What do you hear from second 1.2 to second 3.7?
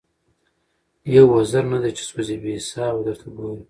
وزر نه دی چي سوځي بې حسابه درته ګوري